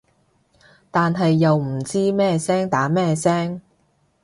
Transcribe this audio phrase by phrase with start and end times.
[0.89, 3.61] 但係又唔知咩聲打咩聲